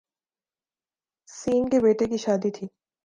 س 1.29 1.43
کے 1.71 1.79
بیٹے 1.79 2.05
کی 2.05 2.17
شادی 2.17 2.51
تھی 2.51 2.67